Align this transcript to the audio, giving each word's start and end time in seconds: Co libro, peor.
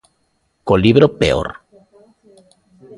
Co 0.67 0.73
libro, 0.85 1.05
peor. 1.19 1.47